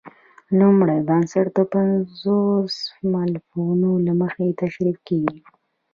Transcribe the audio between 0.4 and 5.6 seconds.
لومړی بنسټ د پنځو مولفو له مخې تشرېح کیږي.